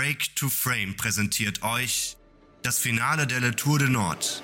[0.00, 2.16] Break to Frame präsentiert euch
[2.62, 4.42] das Finale der Le Tour de Nord.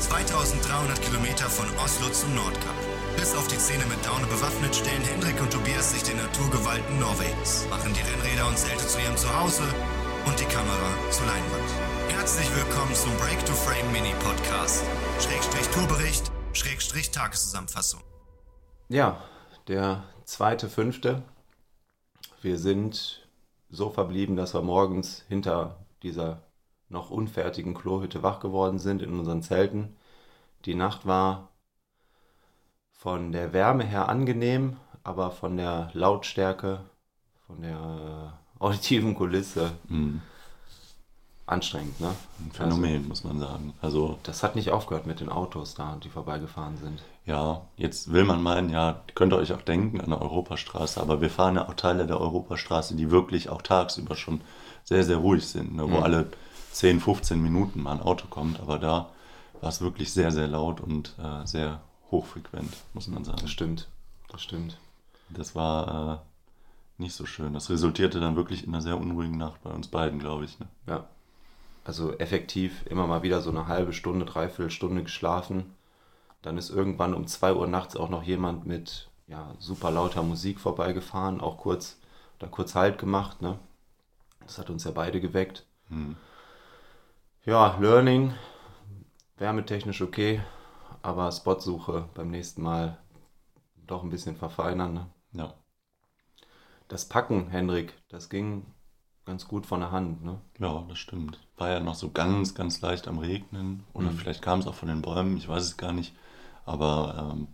[0.00, 2.74] 2300 Kilometer von Oslo zum Nordkap.
[3.16, 7.68] Bis auf die Zähne mit Daune bewaffnet stellen Hendrik und Tobias sich den Naturgewalten Norwegens,
[7.70, 9.62] machen die Rennräder und Zelte zu ihrem Zuhause
[10.26, 11.70] und die Kamera zur Leinwand.
[12.08, 14.82] Herzlich willkommen zum Break to Frame Mini Podcast.
[15.20, 18.02] Schrägstrich Tourbericht, Schrägstrich Tageszusammenfassung.
[18.88, 19.22] Ja,
[19.68, 21.22] der zweite, fünfte.
[22.42, 23.27] Wir sind
[23.70, 26.42] so verblieben, dass wir morgens hinter dieser
[26.88, 29.96] noch unfertigen Klohütte wach geworden sind in unseren Zelten.
[30.64, 31.50] Die Nacht war
[32.92, 36.80] von der Wärme her angenehm, aber von der Lautstärke,
[37.46, 40.22] von der auditiven Kulisse Mhm.
[41.48, 41.98] Anstrengend.
[42.00, 42.14] Ne?
[42.40, 43.72] Ein Phänomen, muss man sagen.
[43.80, 47.02] Also, Das hat nicht aufgehört mit den Autos da, die vorbeigefahren sind.
[47.26, 51.20] ja, jetzt will man meinen, ja, könnt ihr euch auch denken an der Europastraße, aber
[51.20, 54.40] wir fahren ja auch Teile der Europastraße, die wirklich auch tagsüber schon
[54.84, 56.02] sehr, sehr ruhig sind, ne, wo Mhm.
[56.02, 56.26] alle
[56.72, 59.08] 10, 15 Minuten mal ein Auto kommt, aber da
[59.60, 63.38] war es wirklich sehr, sehr laut und äh, sehr hochfrequent, muss man sagen.
[63.42, 63.88] Das stimmt.
[64.30, 64.78] Das stimmt.
[65.30, 66.22] Das war
[66.98, 67.52] äh, nicht so schön.
[67.52, 70.58] Das resultierte dann wirklich in einer sehr unruhigen Nacht bei uns beiden, glaube ich.
[70.58, 70.66] Ne?
[70.86, 71.04] Ja.
[71.88, 75.74] Also effektiv immer mal wieder so eine halbe Stunde, dreiviertel Stunde geschlafen.
[76.42, 80.60] Dann ist irgendwann um 2 Uhr nachts auch noch jemand mit ja, super lauter Musik
[80.60, 81.98] vorbeigefahren, auch kurz,
[82.40, 83.58] da kurz Halt gemacht, ne?
[84.40, 85.64] Das hat uns ja beide geweckt.
[85.88, 86.16] Hm.
[87.46, 88.34] Ja, Learning,
[89.38, 90.42] wärmetechnisch okay,
[91.00, 92.98] aber Spotsuche beim nächsten Mal
[93.86, 94.92] doch ein bisschen verfeinern.
[94.92, 95.06] Ne?
[95.32, 95.54] Ja.
[96.88, 98.66] Das Packen, Hendrik, das ging
[99.24, 100.38] ganz gut von der Hand, ne?
[100.58, 101.47] Ja, das stimmt.
[101.58, 103.84] War ja noch so ganz, ganz leicht am Regnen.
[103.92, 104.18] Oder Mhm.
[104.18, 106.14] vielleicht kam es auch von den Bäumen, ich weiß es gar nicht.
[106.64, 107.48] Aber ähm,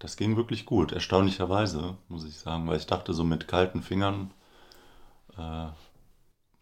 [0.00, 2.66] das ging wirklich gut, erstaunlicherweise, muss ich sagen.
[2.66, 4.30] Weil ich dachte, so mit kalten Fingern
[5.36, 5.68] äh,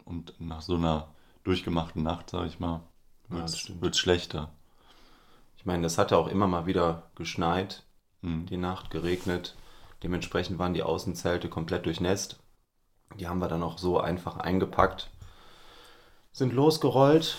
[0.05, 1.07] und nach so einer
[1.43, 2.81] durchgemachten Nacht, sage ich mal,
[3.29, 3.95] Ja, wird es stimmt.
[3.97, 4.49] schlechter.
[5.57, 7.83] Ich meine, das hatte auch immer mal wieder geschneit,
[8.21, 8.45] Mhm.
[8.47, 9.55] die Nacht geregnet.
[10.03, 12.39] Dementsprechend waren die Außenzelte komplett durchnässt.
[13.19, 15.09] Die haben wir dann auch so einfach eingepackt,
[16.39, 17.37] sind losgerollt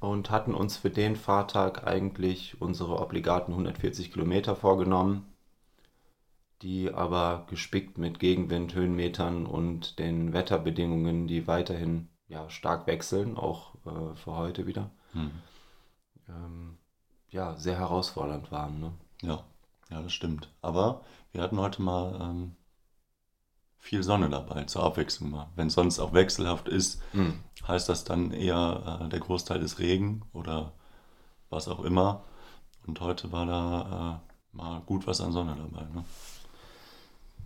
[0.00, 5.32] und hatten uns für den Fahrtag eigentlich unsere obligaten 140 Kilometer vorgenommen,
[6.60, 13.74] die aber gespickt mit Gegenwind, Höhenmetern und den Wetterbedingungen, die weiterhin ja, stark wechseln, auch
[13.86, 15.30] äh, für heute wieder, Mhm.
[16.28, 16.78] ähm,
[17.30, 18.80] ja, sehr herausfordernd waren.
[18.80, 18.92] Ne?
[19.22, 19.44] Ja,
[19.88, 20.50] ja, das stimmt.
[20.62, 22.56] Aber wir hatten heute mal ähm,
[23.80, 25.48] viel Sonne dabei, zur Abwechslung mal.
[25.56, 27.40] Wenn es sonst auch wechselhaft ist, Mhm.
[27.66, 30.72] heißt das dann eher, äh, der Großteil ist Regen oder
[31.48, 32.22] was auch immer.
[32.86, 34.20] Und heute war da
[34.52, 35.84] äh, mal gut was an Sonne dabei.
[35.94, 36.04] Ne?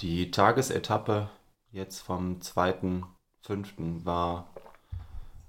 [0.01, 1.29] Die Tagesetappe
[1.73, 4.05] jetzt vom 2.5.
[4.05, 4.47] war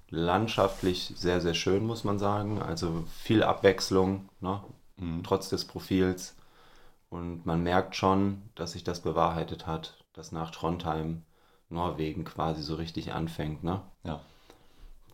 [0.09, 2.62] landschaftlich sehr, sehr schön, muss man sagen.
[2.62, 4.63] Also viel Abwechslung, ne?
[4.97, 5.24] Mhm.
[5.24, 6.35] trotz des Profils.
[7.09, 11.23] Und man merkt schon, dass sich das bewahrheitet hat, dass nach Trondheim
[11.69, 13.63] Norwegen quasi so richtig anfängt.
[13.63, 13.81] Ne?
[14.03, 14.21] Ja,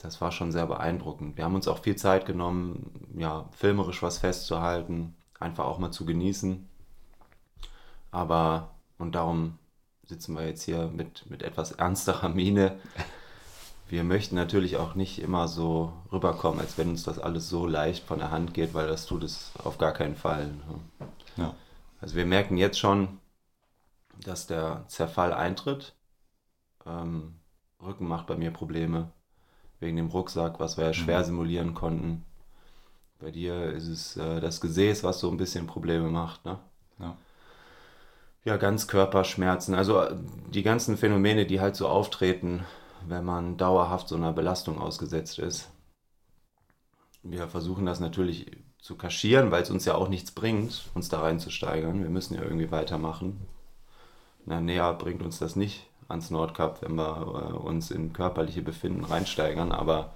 [0.02, 1.38] Das war schon sehr beeindruckend.
[1.38, 6.06] Wir haben uns auch viel Zeit genommen, ja, filmerisch was festzuhalten, einfach auch mal zu
[6.06, 6.68] genießen.
[8.12, 9.58] Aber, und darum
[10.06, 12.78] sitzen wir jetzt hier mit, mit etwas ernsterer Miene.
[13.88, 18.06] Wir möchten natürlich auch nicht immer so rüberkommen, als wenn uns das alles so leicht
[18.06, 20.48] von der Hand geht, weil das tut es auf gar keinen Fall.
[20.48, 21.08] ne?
[21.38, 21.56] ja,
[22.02, 23.20] Also wir merken jetzt schon,
[24.24, 25.96] dass der Zerfall eintritt.
[26.86, 27.36] Ähm,
[27.82, 29.12] Rücken macht bei mir Probleme
[29.80, 31.26] wegen dem Rucksack, was wir ja schwer Mhm.
[31.26, 32.26] simulieren konnten.
[33.20, 36.46] Bei dir ist es äh, das Gesäß, was so ein bisschen Probleme macht.
[36.46, 36.60] Ne?
[37.00, 37.18] ja,
[38.44, 40.16] Ja, Ganzkörperschmerzen, also äh,
[40.54, 42.64] die ganzen Phänomene, die halt so auftreten,
[43.08, 45.70] wenn man dauerhaft so einer Belastung ausgesetzt ist.
[47.24, 48.46] Wir versuchen das natürlich
[48.78, 52.04] zu kaschieren, weil es uns ja auch nichts bringt, uns da reinzusteigern.
[52.04, 53.42] Wir müssen ja irgendwie weitermachen.
[54.52, 59.06] Na, näher bringt uns das nicht ans Nordkap, wenn wir äh, uns in körperliche Befinden
[59.06, 60.14] reinsteigern, aber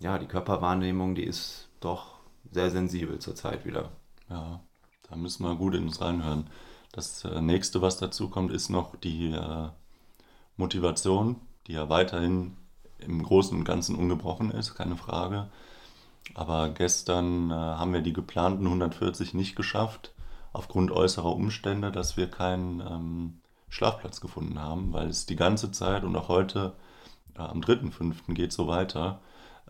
[0.00, 2.18] ja, die Körperwahrnehmung, die ist doch
[2.50, 3.88] sehr sensibel zurzeit wieder.
[4.28, 4.60] ja.
[5.08, 6.50] Da müssen wir gut in uns reinhören.
[6.92, 9.68] Das äh, nächste, was dazu kommt, ist noch die äh,
[10.58, 11.36] Motivation,
[11.66, 12.58] die ja weiterhin
[12.98, 15.48] im Großen und Ganzen ungebrochen ist, keine Frage.
[16.34, 20.12] Aber gestern äh, haben wir die geplanten 140 nicht geschafft,
[20.52, 26.04] aufgrund äußerer Umstände, dass wir keinen ähm, Schlafplatz gefunden haben, weil es die ganze Zeit
[26.04, 26.74] und auch heute
[27.36, 28.34] äh, am 3.5.
[28.34, 29.20] geht so weiter,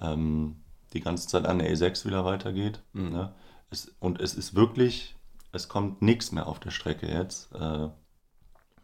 [0.01, 0.57] ähm,
[0.93, 2.83] die ganze Zeit an der E6 wieder weitergeht.
[2.93, 3.11] Mhm.
[3.11, 3.33] Ne?
[3.71, 5.15] Es, und es ist wirklich,
[5.53, 7.55] es kommt nichts mehr auf der Strecke jetzt.
[7.55, 7.89] Äh,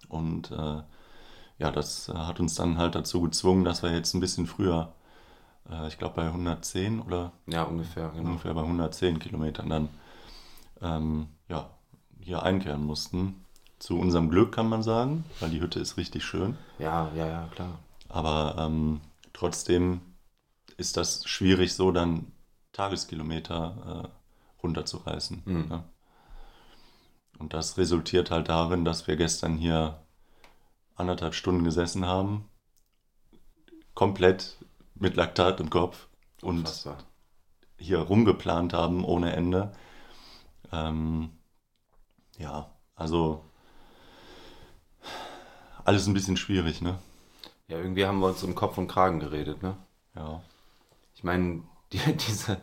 [0.08, 0.82] und äh,
[1.58, 4.94] ja, das äh, hat uns dann halt dazu gezwungen, dass wir jetzt ein bisschen früher,
[5.68, 8.30] äh, ich glaube bei 110 oder Ja, ungefähr, genau.
[8.30, 9.88] ungefähr bei 110 Kilometern dann
[10.80, 11.68] ähm, ja,
[12.28, 13.44] hier einkehren mussten.
[13.78, 16.58] Zu unserem Glück kann man sagen, weil die Hütte ist richtig schön.
[16.78, 17.78] Ja, ja, ja, klar.
[18.08, 19.00] Aber ähm,
[19.32, 20.00] trotzdem
[20.76, 22.30] ist das schwierig, so dann
[22.72, 25.42] Tageskilometer äh, runterzureißen.
[25.44, 25.69] Mhm.
[25.69, 25.84] Ne?
[27.38, 29.98] Und das resultiert halt darin, dass wir gestern hier
[30.96, 32.48] anderthalb Stunden gesessen haben,
[33.94, 34.58] komplett
[34.96, 36.08] mit Laktat im Kopf
[36.42, 36.98] und Unfassbar.
[37.78, 39.72] hier rumgeplant haben ohne Ende.
[40.72, 41.31] Ähm,
[42.38, 43.44] ja, also
[45.85, 46.99] alles ein bisschen schwierig, ne?
[47.69, 49.76] Ja, irgendwie haben wir uns um Kopf und Kragen geredet, ne?
[50.14, 50.43] Ja,
[51.14, 51.62] Ich meine,
[51.93, 52.61] die, diese,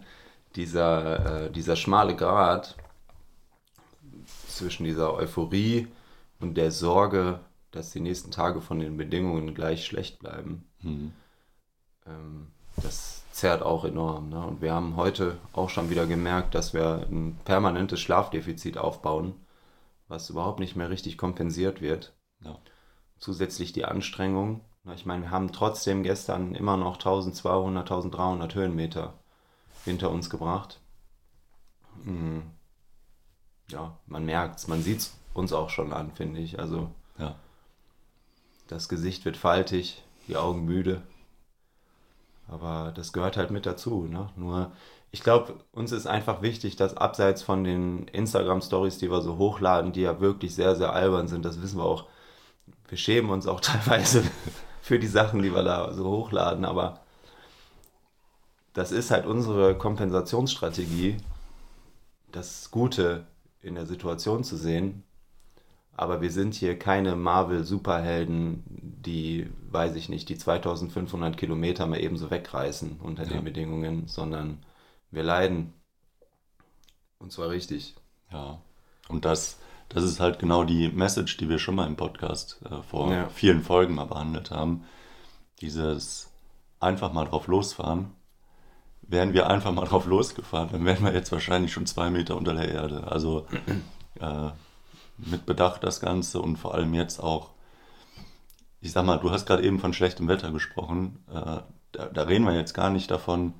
[0.56, 2.76] dieser, äh, dieser schmale Grat
[4.48, 5.88] zwischen dieser Euphorie
[6.40, 7.40] und der Sorge,
[7.72, 11.12] dass die nächsten Tage von den Bedingungen gleich schlecht bleiben, hm.
[12.06, 12.48] ähm,
[12.78, 14.30] das zerrt auch enorm.
[14.30, 14.40] Ne?
[14.46, 19.34] Und wir haben heute auch schon wieder gemerkt, dass wir ein permanentes Schlafdefizit aufbauen,
[20.08, 22.14] was überhaupt nicht mehr richtig kompensiert wird.
[22.42, 22.58] ja.
[23.18, 24.62] Zusätzlich die Anstrengung.
[24.94, 29.14] Ich meine, wir haben trotzdem gestern immer noch 1200, 1300 Höhenmeter
[29.86, 30.80] hinter uns gebracht.
[32.04, 32.42] Mm.
[33.70, 36.60] Ja, man merkt's, man sieht's uns auch schon an, finde ich.
[36.60, 37.36] Also ja.
[38.68, 41.02] das Gesicht wird faltig, die Augen müde.
[42.48, 44.04] Aber das gehört halt mit dazu.
[44.04, 44.30] Ne?
[44.36, 44.72] Nur,
[45.16, 49.94] ich glaube, uns ist einfach wichtig, dass abseits von den Instagram-Stories, die wir so hochladen,
[49.94, 52.04] die ja wirklich sehr, sehr albern sind, das wissen wir auch.
[52.90, 54.24] Wir schämen uns auch teilweise
[54.82, 57.00] für die Sachen, die wir da so hochladen, aber
[58.74, 61.16] das ist halt unsere Kompensationsstrategie,
[62.34, 63.26] das Gute
[63.62, 65.06] in der Situation zu sehen
[65.98, 72.30] aber wir sind hier keine Marvel-Superhelden, die, weiß ich nicht, die 2500 Kilometer mal ebenso
[72.30, 73.30] wegreißen unter Ja.
[73.30, 74.58] den Bedingungen, sondern
[75.12, 75.74] wir leiden.
[77.20, 77.96] Und zwar richtig.
[78.32, 78.60] Ja,
[79.08, 79.58] und das,
[79.90, 83.30] das ist halt genau die Message, die wir schon mal im Podcast äh, vor Ja.
[83.30, 84.84] vielen Folgen mal behandelt haben.
[85.62, 86.30] Dieses
[86.80, 88.12] einfach mal drauf losfahren.
[89.08, 92.54] Wären wir einfach mal drauf losgefahren, dann wären wir jetzt wahrscheinlich schon zwei Meter unter
[92.56, 93.06] der Erde.
[93.08, 93.46] Also
[94.20, 94.50] äh,
[95.18, 97.52] mit Bedacht das Ganze und vor allem jetzt auch,
[98.82, 101.24] ich sag mal, du hast gerade eben von schlechtem Wetter gesprochen.
[101.30, 101.62] Äh,
[101.92, 103.54] da, da reden wir jetzt gar nicht davon,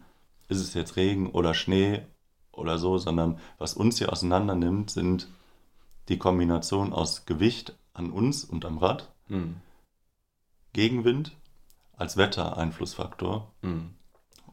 [0.48, 2.02] ist es jetzt Regen oder Schnee
[2.52, 5.28] oder so, sondern was uns hier auseinander nimmt, sind
[6.08, 9.56] die Kombination aus Gewicht an uns und am Rad, Hm.
[10.74, 11.32] Gegenwind
[11.98, 13.96] als Wettereinflussfaktor Hm.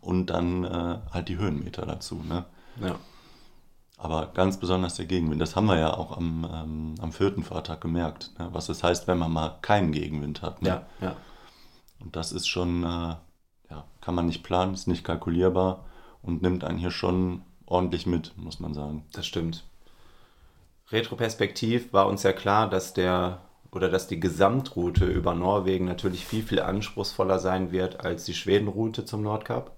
[0.00, 2.22] und dann äh, halt die Höhenmeter dazu.
[2.26, 2.44] Ne?
[2.80, 2.96] Ja.
[3.98, 7.80] Aber ganz besonders der Gegenwind, das haben wir ja auch am, ähm, am vierten Fahrtag
[7.80, 8.48] gemerkt, ne?
[8.52, 10.62] was das heißt, wenn man mal keinen Gegenwind hat.
[10.62, 10.68] Ne?
[10.68, 11.16] ja, ja.
[12.00, 13.14] Und das ist schon, äh,
[13.72, 15.84] ja, kann man nicht planen, ist nicht kalkulierbar
[16.22, 19.06] und nimmt einen hier schon ordentlich mit, muss man sagen.
[19.12, 19.64] Das stimmt.
[20.90, 23.40] Retroperspektiv war uns ja klar, dass der
[23.70, 29.06] oder dass die Gesamtroute über Norwegen natürlich viel, viel anspruchsvoller sein wird als die Schwedenroute
[29.06, 29.74] zum Nordkap.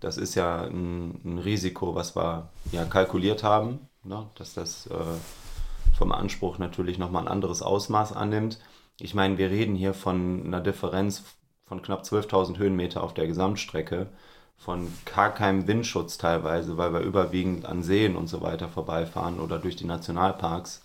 [0.00, 4.26] Das ist ja ein, ein Risiko, was wir ja kalkuliert haben, ne?
[4.34, 8.58] dass das äh, vom Anspruch natürlich nochmal ein anderes Ausmaß annimmt.
[9.00, 11.24] Ich meine, wir reden hier von einer Differenz
[11.70, 14.08] von knapp 12.000 Höhenmeter auf der Gesamtstrecke,
[14.56, 19.60] von gar keinem Windschutz teilweise, weil wir überwiegend an Seen und so weiter vorbeifahren oder
[19.60, 20.82] durch die Nationalparks.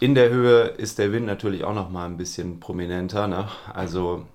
[0.00, 3.28] In der Höhe ist der Wind natürlich auch nochmal ein bisschen prominenter.
[3.28, 3.46] Ne?
[3.72, 4.26] Also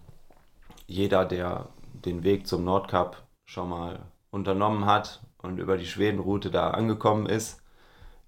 [0.88, 1.68] jeder, der
[2.06, 4.00] den Weg zum Nordkap schon mal
[4.32, 7.62] unternommen hat und über die Schwedenroute da angekommen ist,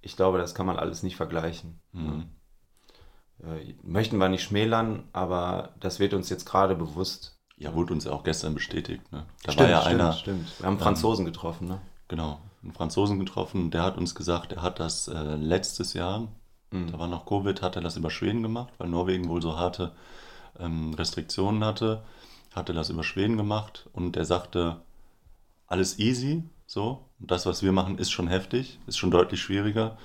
[0.02, 1.80] ich glaube, das kann man alles nicht vergleichen.
[1.94, 2.26] Mhm.
[3.44, 7.38] Äh, möchten wir nicht schmälern, aber das wird uns jetzt gerade bewusst.
[7.58, 9.12] Ja, wurde uns ja auch gestern bestätigt.
[9.12, 9.26] Ne?
[9.44, 10.60] Da Stimmt, war ja stimmt, einer, stimmt.
[10.60, 11.82] Wir haben Franzosen getroffen, ne?
[12.08, 16.28] genau, einen Franzosen getroffen, der hat uns gesagt, er hat das äh, letztes Jahr,
[16.72, 16.92] Mhm.
[16.92, 19.92] da war noch Covid, hat er das über Schweden gemacht, weil Norwegen wohl so harte
[20.60, 22.04] ähm, Restriktionen hatte,
[22.54, 24.82] hatte das über Schweden gemacht und er sagte,
[25.68, 27.06] alles easy, so.
[27.20, 29.98] Und das, was wir machen, ist schon heftig, ist schon deutlich schwieriger.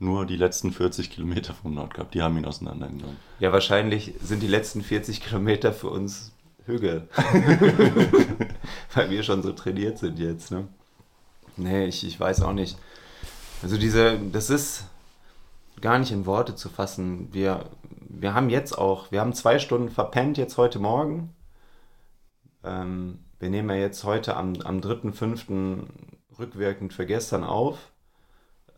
[0.00, 3.16] Nur die letzten 40 Kilometer vom Nordkap, die haben ihn auseinandergenommen.
[3.40, 6.32] Ja, wahrscheinlich sind die letzten 40 Kilometer für uns
[6.66, 7.08] Hügel.
[8.94, 10.68] Weil wir schon so trainiert sind jetzt, ne?
[11.56, 12.78] Nee, ich, ich weiß auch nicht.
[13.62, 14.84] Also diese, das ist
[15.80, 17.28] gar nicht in Worte zu fassen.
[17.32, 17.64] Wir,
[18.08, 21.34] wir haben jetzt auch, wir haben zwei Stunden verpennt jetzt heute Morgen.
[22.62, 25.84] Ähm, wir nehmen ja jetzt heute am, am 3.5.
[26.38, 27.90] rückwirkend für gestern auf.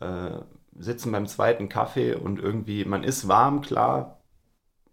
[0.01, 0.39] Äh,
[0.73, 4.21] sitzen beim zweiten Kaffee und irgendwie, man ist warm, klar,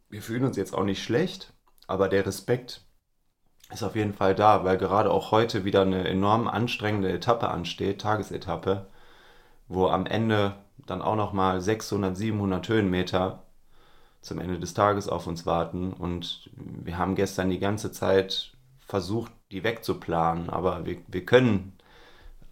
[0.09, 1.53] wir fühlen uns jetzt auch nicht schlecht,
[1.87, 2.81] aber der Respekt
[3.71, 8.01] ist auf jeden Fall da, weil gerade auch heute wieder eine enorm anstrengende Etappe ansteht,
[8.01, 8.87] Tagesetappe,
[9.67, 10.55] wo am Ende
[10.85, 13.43] dann auch nochmal 600, 700 Höhenmeter
[14.21, 15.93] zum Ende des Tages auf uns warten.
[15.93, 21.73] Und wir haben gestern die ganze Zeit versucht, die wegzuplanen, aber wir, wir können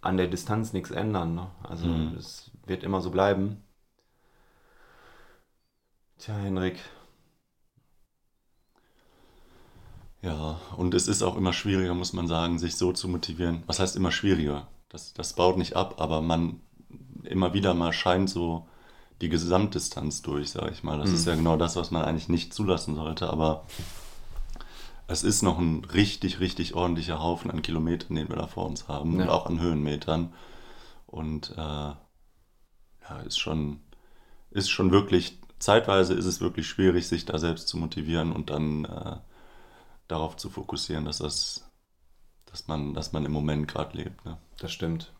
[0.02, 1.34] an der Distanz nichts ändern.
[1.34, 1.46] Ne?
[1.62, 2.14] Also mhm.
[2.66, 3.62] Wird immer so bleiben.
[6.18, 6.80] Tja, Henrik,
[10.26, 13.62] Ja, und es ist auch immer schwieriger, muss man sagen, sich so zu motivieren.
[13.66, 14.66] Was heißt immer schwieriger?
[14.88, 16.60] Das, das baut nicht ab, aber man
[17.22, 18.66] immer wieder mal scheint so
[19.20, 20.98] die Gesamtdistanz durch, sage ich mal.
[20.98, 21.14] Das mhm.
[21.14, 23.66] ist ja genau das, was man eigentlich nicht zulassen sollte, aber
[25.06, 28.88] es ist noch ein richtig, richtig ordentlicher Haufen an Kilometern, den wir da vor uns
[28.88, 29.22] haben ja.
[29.22, 30.32] und auch an Höhenmetern.
[31.06, 31.92] Und äh,
[33.08, 33.80] ja, ist schon,
[34.50, 38.84] ist schon wirklich, zeitweise ist es wirklich schwierig, sich da selbst zu motivieren und dann
[38.84, 39.16] äh,
[40.08, 41.70] darauf zu fokussieren, dass das,
[42.46, 44.24] dass man, dass man im Moment gerade lebt.
[44.24, 44.38] Ne?
[44.58, 45.12] Das stimmt.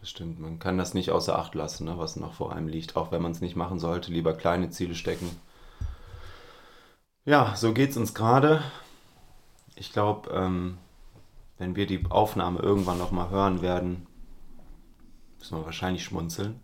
[0.00, 0.40] Das stimmt.
[0.40, 2.96] Man kann das nicht außer Acht lassen, ne, was noch vor einem liegt.
[2.96, 5.30] Auch wenn man es nicht machen sollte, lieber kleine Ziele stecken.
[7.24, 8.64] Ja, so geht es uns gerade.
[9.76, 10.78] Ich glaube, ähm,
[11.58, 14.08] wenn wir die Aufnahme irgendwann nochmal hören werden,
[15.38, 16.60] müssen wir wahrscheinlich schmunzeln.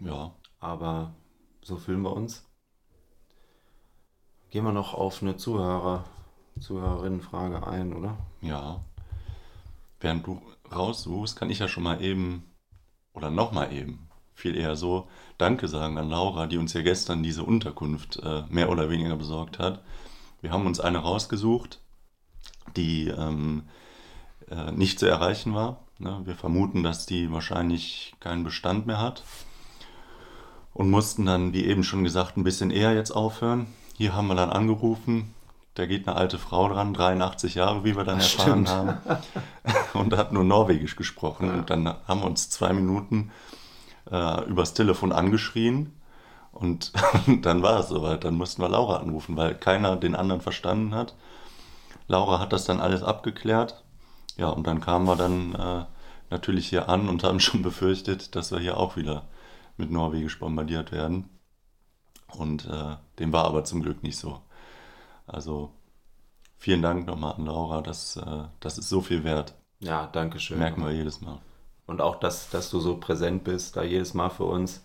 [0.00, 0.32] Ja.
[0.60, 1.14] Aber
[1.62, 2.44] so fühlen wir uns.
[4.50, 6.04] Gehen wir noch auf eine Zuhörer,
[6.58, 8.16] Zuhörerinnenfrage ein, oder?
[8.40, 8.80] Ja.
[10.00, 10.40] Während du
[10.72, 12.44] raussuchst, kann ich ja schon mal eben,
[13.12, 17.42] oder nochmal eben, viel eher so, Danke sagen an Laura, die uns ja gestern diese
[17.42, 19.82] Unterkunft äh, mehr oder weniger besorgt hat.
[20.40, 21.80] Wir haben uns eine rausgesucht,
[22.76, 23.64] die ähm,
[24.48, 25.84] äh, nicht zu erreichen war.
[25.98, 26.20] Ne?
[26.24, 29.24] Wir vermuten, dass die wahrscheinlich keinen Bestand mehr hat
[30.74, 33.66] und mussten dann, wie eben schon gesagt, ein bisschen eher jetzt aufhören.
[33.96, 35.34] Hier haben wir dann angerufen,
[35.78, 38.68] da geht eine alte Frau dran, 83 Jahre, wie wir dann erfahren stimmt.
[38.68, 38.98] haben,
[39.94, 41.46] und hat nur Norwegisch gesprochen.
[41.46, 41.54] Ja.
[41.54, 43.30] Und dann haben wir uns zwei Minuten
[44.10, 45.94] äh, übers Telefon angeschrien.
[46.50, 46.92] Und
[47.42, 48.24] dann war es soweit.
[48.24, 51.14] Dann mussten wir Laura anrufen, weil keiner den anderen verstanden hat.
[52.08, 53.84] Laura hat das dann alles abgeklärt.
[54.36, 55.84] Ja, und dann kamen wir dann äh,
[56.30, 59.26] natürlich hier an und haben schon befürchtet, dass wir hier auch wieder
[59.78, 61.28] mit Norwegisch bombardiert werden.
[62.36, 64.40] Und äh, dem war aber zum Glück nicht so.
[65.26, 65.72] Also
[66.58, 69.54] vielen Dank nochmal an Laura, das, äh, das ist so viel wert.
[69.80, 70.58] Ja, danke schön.
[70.58, 71.38] Merken wir jedes Mal.
[71.86, 74.82] Und auch, dass, dass du so präsent bist, da jedes Mal für uns.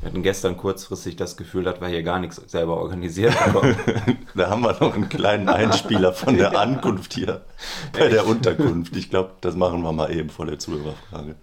[0.00, 3.76] Wir hatten gestern kurzfristig das Gefühl, dass wir hier gar nichts selber organisiert haben.
[4.34, 7.44] da haben wir noch einen kleinen Einspieler von der Ankunft hier
[7.92, 8.96] bei der Unterkunft.
[8.96, 11.36] Ich glaube, das machen wir mal eben vor der Zuhörerfrage.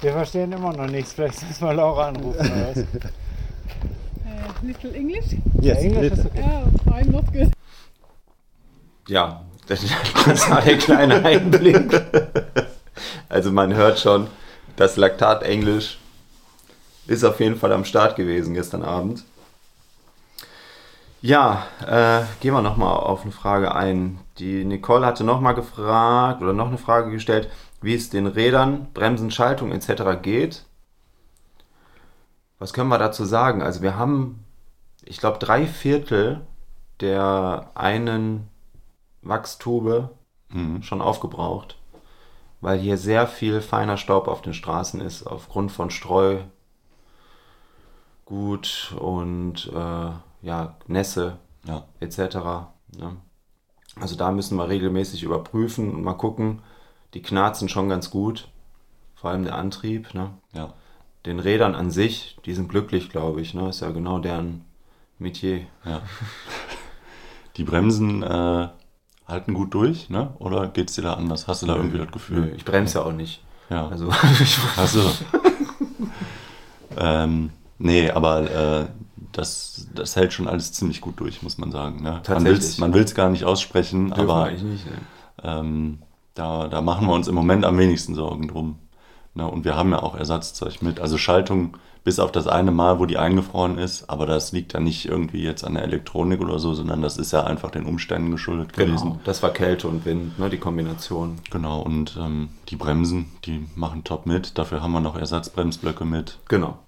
[0.00, 1.12] Wir verstehen immer noch nichts.
[1.12, 2.40] Vielleicht müssen wir Laura anrufen.
[2.40, 2.76] Oder was?
[2.78, 2.84] uh,
[4.62, 5.36] little English?
[5.60, 6.44] Yes, English is okay.
[6.44, 7.52] Oh, I'm not good.
[9.06, 9.80] Ja, das
[10.50, 12.02] war der kleine Einblick.
[13.28, 14.26] Also man hört schon,
[14.76, 15.98] das Laktat-Englisch
[17.06, 19.24] ist auf jeden Fall am Start gewesen gestern Abend.
[21.22, 24.18] Ja, äh, gehen wir nochmal auf eine Frage ein.
[24.38, 29.30] Die Nicole hatte nochmal gefragt oder noch eine Frage gestellt wie es den Rädern, Bremsen,
[29.30, 30.20] Schaltung etc.
[30.20, 30.64] geht.
[32.58, 33.62] Was können wir dazu sagen?
[33.62, 34.44] Also wir haben,
[35.04, 36.46] ich glaube, drei Viertel
[37.00, 38.48] der einen
[39.22, 40.10] Wachstube
[40.48, 40.82] mhm.
[40.82, 41.78] schon aufgebraucht,
[42.60, 46.38] weil hier sehr viel feiner Staub auf den Straßen ist, aufgrund von Streu,
[48.24, 50.10] Gut und äh,
[50.42, 51.84] ja, Nässe ja.
[52.00, 52.18] etc.
[52.98, 53.16] Ne?
[54.00, 56.60] Also da müssen wir regelmäßig überprüfen und mal gucken,
[57.14, 58.48] die knarzen schon ganz gut.
[59.14, 60.14] Vor allem der Antrieb.
[60.14, 60.30] Ne?
[60.52, 60.74] Ja.
[61.26, 63.54] Den Rädern an sich, die sind glücklich, glaube ich.
[63.54, 63.68] Ne?
[63.68, 64.64] Ist ja genau deren
[65.18, 65.62] Metier.
[65.84, 66.02] Ja.
[67.56, 68.68] Die Bremsen äh,
[69.26, 70.32] halten gut durch, ne?
[70.38, 71.48] oder geht es dir da anders?
[71.48, 72.40] Hast du da Nö, irgendwie das Gefühl?
[72.40, 73.42] Nö, ich bremse ja auch nicht.
[73.68, 73.88] Ja.
[73.88, 74.08] Also.
[74.76, 75.10] Achso.
[76.96, 78.86] ähm, nee, aber äh,
[79.32, 82.02] das, das hält schon alles ziemlich gut durch, muss man sagen.
[82.02, 82.22] Ne?
[82.28, 84.98] Man will es gar nicht aussprechen, Dürfen aber nicht, ne?
[85.42, 85.98] ähm,
[86.34, 88.78] da, da machen wir uns im Moment am wenigsten Sorgen drum.
[89.34, 89.46] Ne?
[89.46, 91.00] Und wir haben ja auch Ersatzzeug mit.
[91.00, 94.80] Also Schaltung bis auf das eine Mal, wo die eingefroren ist, aber das liegt ja
[94.80, 98.30] nicht irgendwie jetzt an der Elektronik oder so, sondern das ist ja einfach den Umständen
[98.30, 99.20] geschuldet genau, gewesen.
[99.24, 101.36] Das war Kälte und Wind, ne, die Kombination.
[101.50, 104.56] Genau, und ähm, die Bremsen, die machen top mit.
[104.56, 106.38] Dafür haben wir noch Ersatzbremsblöcke mit.
[106.48, 106.78] Genau.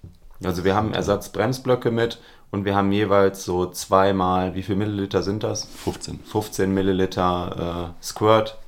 [0.42, 2.18] Also wir haben Ersatzbremsblöcke mit
[2.50, 5.64] und wir haben jeweils so zweimal, wie viel Milliliter sind das?
[5.64, 6.20] 15.
[6.20, 8.58] 15 Milliliter äh, Squirt,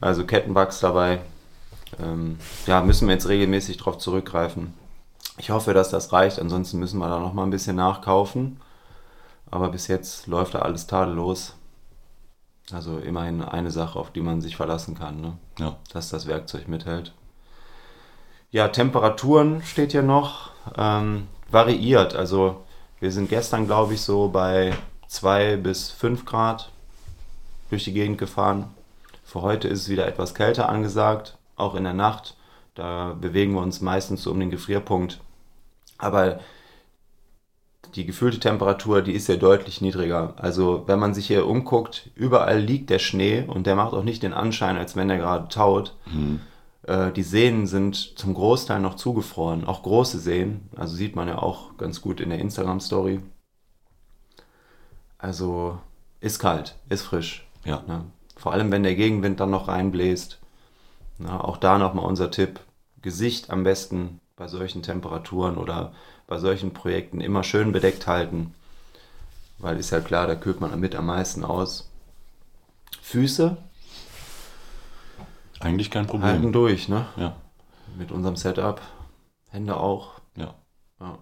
[0.00, 1.20] also Kettenwachs dabei.
[2.02, 4.74] Ähm, ja, müssen wir jetzt regelmäßig darauf zurückgreifen.
[5.38, 8.60] Ich hoffe, dass das reicht, ansonsten müssen wir da noch mal ein bisschen nachkaufen.
[9.50, 11.54] Aber bis jetzt läuft da alles tadellos.
[12.72, 15.36] Also immerhin eine Sache, auf die man sich verlassen kann, ne?
[15.58, 15.76] Ja.
[15.92, 17.12] dass das Werkzeug mithält.
[18.52, 20.50] Ja, Temperaturen steht hier noch.
[20.76, 22.14] Ähm, variiert.
[22.14, 22.62] Also
[23.00, 24.74] wir sind gestern, glaube ich, so bei
[25.08, 26.70] 2 bis 5 Grad
[27.70, 28.68] durch die Gegend gefahren.
[29.24, 32.36] Für heute ist es wieder etwas kälter angesagt, auch in der Nacht.
[32.74, 35.20] Da bewegen wir uns meistens so um den Gefrierpunkt.
[35.96, 36.40] Aber
[37.94, 40.34] die gefühlte Temperatur, die ist ja deutlich niedriger.
[40.36, 44.22] Also wenn man sich hier umguckt, überall liegt der Schnee und der macht auch nicht
[44.22, 45.94] den Anschein, als wenn der gerade taut.
[46.06, 46.38] Äh,
[46.86, 50.68] die Seen sind zum Großteil noch zugefroren, auch große Seen.
[50.76, 53.20] Also sieht man ja auch ganz gut in der Instagram-Story.
[55.18, 55.78] Also
[56.20, 57.46] ist kalt, ist frisch.
[57.64, 57.84] Ja.
[57.86, 58.04] Ne?
[58.36, 60.40] Vor allem, wenn der Gegenwind dann noch reinbläst.
[61.18, 62.58] Na, auch da nochmal unser Tipp.
[63.02, 65.92] Gesicht am besten bei solchen Temperaturen oder
[66.26, 68.54] bei solchen Projekten immer schön bedeckt halten.
[69.58, 71.88] Weil ist ja klar, da kühlt man damit am meisten aus.
[73.00, 73.56] Füße
[75.62, 76.30] Eigentlich kein Problem.
[76.30, 77.06] halten durch, ne?
[77.16, 77.36] Ja.
[77.96, 78.80] Mit unserem Setup.
[79.50, 80.12] Hände auch.
[80.36, 80.54] Ja.
[81.00, 81.18] Ja.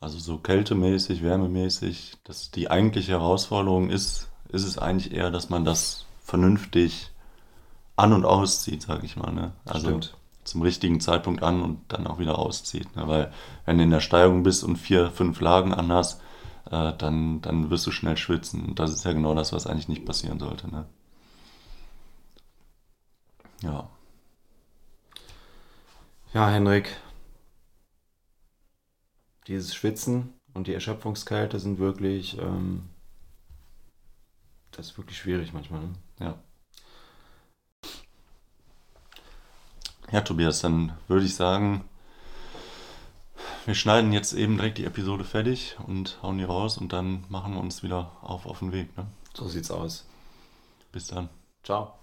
[0.00, 5.64] Also so kältemäßig, wärmemäßig, dass die eigentliche Herausforderung ist, ist es eigentlich eher, dass man
[5.64, 7.10] das vernünftig
[7.96, 9.32] an- und auszieht, sag ich mal.
[9.32, 9.52] Ne?
[9.64, 10.16] Also Stimmt.
[10.44, 12.94] zum richtigen Zeitpunkt an und dann auch wieder auszieht.
[12.96, 13.08] Ne?
[13.08, 13.32] Weil
[13.64, 16.20] wenn du in der Steigung bist und vier, fünf Lagen anhast,
[16.70, 18.64] äh, dann, dann wirst du schnell schwitzen.
[18.64, 20.70] Und das ist ja genau das, was eigentlich nicht passieren sollte.
[20.70, 20.86] Ne?
[23.64, 23.88] Ja.
[26.34, 26.96] Ja, Henrik.
[29.46, 32.90] Dieses Schwitzen und die Erschöpfungskälte sind wirklich, ähm,
[34.72, 35.80] das ist wirklich schwierig manchmal.
[35.80, 35.94] Ne?
[36.20, 36.38] Ja.
[40.12, 41.88] Ja, Tobias, dann würde ich sagen,
[43.64, 47.54] wir schneiden jetzt eben direkt die Episode fertig und hauen die raus und dann machen
[47.54, 48.94] wir uns wieder auf auf den Weg.
[48.98, 49.06] Ne?
[49.32, 50.04] So sieht's aus.
[50.92, 51.30] Bis dann.
[51.62, 51.94] Ciao.